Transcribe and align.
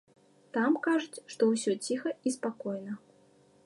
Там, 0.57 0.77
кажуць, 0.87 1.23
што 1.35 1.51
ўсё 1.53 1.77
ціха 1.91 2.09
і 2.29 2.35
спакойна. 2.41 3.01